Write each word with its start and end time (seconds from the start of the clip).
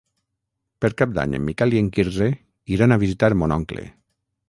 Per 0.85 0.91
Cap 1.01 1.13
d'Any 1.17 1.35
en 1.41 1.45
Miquel 1.51 1.77
i 1.77 1.83
en 1.83 1.93
Quirze 1.99 2.31
iran 2.79 2.97
a 2.97 3.01
visitar 3.07 3.35
mon 3.43 3.59
oncle. 3.63 3.91